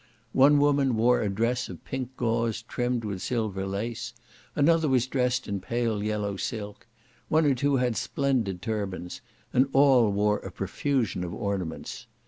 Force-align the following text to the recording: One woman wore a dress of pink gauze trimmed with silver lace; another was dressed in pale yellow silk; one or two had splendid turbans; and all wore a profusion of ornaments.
One 0.33 0.57
woman 0.57 0.95
wore 0.97 1.21
a 1.21 1.29
dress 1.29 1.69
of 1.69 1.85
pink 1.85 2.17
gauze 2.17 2.63
trimmed 2.63 3.03
with 3.05 3.21
silver 3.21 3.67
lace; 3.67 4.13
another 4.55 4.89
was 4.89 5.05
dressed 5.05 5.47
in 5.47 5.59
pale 5.59 6.01
yellow 6.01 6.37
silk; 6.37 6.87
one 7.29 7.45
or 7.45 7.53
two 7.53 7.75
had 7.75 7.95
splendid 7.95 8.63
turbans; 8.63 9.21
and 9.53 9.67
all 9.73 10.11
wore 10.11 10.39
a 10.39 10.49
profusion 10.51 11.23
of 11.23 11.35
ornaments. 11.35 12.07